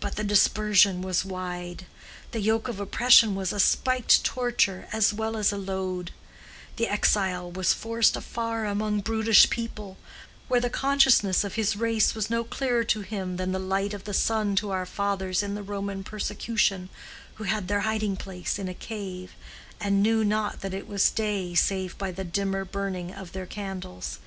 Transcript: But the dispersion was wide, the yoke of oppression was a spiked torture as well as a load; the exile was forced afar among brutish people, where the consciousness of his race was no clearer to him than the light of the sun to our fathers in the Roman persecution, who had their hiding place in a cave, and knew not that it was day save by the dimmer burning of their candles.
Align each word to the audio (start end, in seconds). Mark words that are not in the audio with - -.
But 0.00 0.16
the 0.16 0.22
dispersion 0.22 1.00
was 1.00 1.24
wide, 1.24 1.86
the 2.32 2.40
yoke 2.42 2.68
of 2.68 2.78
oppression 2.78 3.34
was 3.34 3.54
a 3.54 3.58
spiked 3.58 4.22
torture 4.22 4.86
as 4.92 5.14
well 5.14 5.34
as 5.34 5.50
a 5.50 5.56
load; 5.56 6.10
the 6.76 6.86
exile 6.88 7.50
was 7.50 7.72
forced 7.72 8.16
afar 8.16 8.66
among 8.66 9.00
brutish 9.00 9.48
people, 9.48 9.96
where 10.48 10.60
the 10.60 10.68
consciousness 10.68 11.42
of 11.42 11.54
his 11.54 11.74
race 11.74 12.14
was 12.14 12.28
no 12.28 12.44
clearer 12.44 12.84
to 12.84 13.00
him 13.00 13.38
than 13.38 13.52
the 13.52 13.58
light 13.58 13.94
of 13.94 14.04
the 14.04 14.12
sun 14.12 14.56
to 14.56 14.72
our 14.72 14.84
fathers 14.84 15.42
in 15.42 15.54
the 15.54 15.62
Roman 15.62 16.04
persecution, 16.04 16.90
who 17.36 17.44
had 17.44 17.66
their 17.66 17.80
hiding 17.80 18.16
place 18.16 18.58
in 18.58 18.68
a 18.68 18.74
cave, 18.74 19.32
and 19.80 20.02
knew 20.02 20.22
not 20.22 20.60
that 20.60 20.74
it 20.74 20.86
was 20.86 21.08
day 21.10 21.54
save 21.54 21.96
by 21.96 22.10
the 22.12 22.24
dimmer 22.24 22.66
burning 22.66 23.10
of 23.14 23.32
their 23.32 23.46
candles. 23.46 24.18